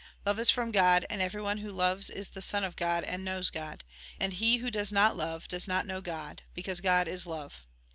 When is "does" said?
4.71-4.91, 5.47-5.67